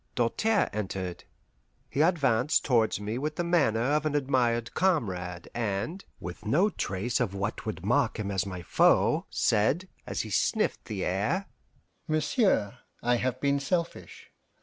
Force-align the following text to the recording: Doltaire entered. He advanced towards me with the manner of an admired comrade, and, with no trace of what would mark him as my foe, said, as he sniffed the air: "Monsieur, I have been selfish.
Doltaire 0.15 0.67
entered. 0.73 1.25
He 1.87 2.01
advanced 2.01 2.65
towards 2.65 2.99
me 2.99 3.19
with 3.19 3.35
the 3.35 3.43
manner 3.43 3.81
of 3.93 4.03
an 4.03 4.15
admired 4.15 4.73
comrade, 4.73 5.47
and, 5.53 6.03
with 6.19 6.43
no 6.43 6.71
trace 6.71 7.19
of 7.19 7.35
what 7.35 7.67
would 7.67 7.85
mark 7.85 8.17
him 8.17 8.31
as 8.31 8.43
my 8.43 8.63
foe, 8.63 9.27
said, 9.29 9.87
as 10.07 10.21
he 10.21 10.31
sniffed 10.31 10.85
the 10.85 11.05
air: 11.05 11.45
"Monsieur, 12.07 12.79
I 13.03 13.17
have 13.17 13.39
been 13.39 13.59
selfish. 13.59 14.31